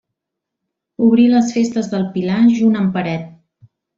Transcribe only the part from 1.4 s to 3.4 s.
festes del Pilar junt amb Peret.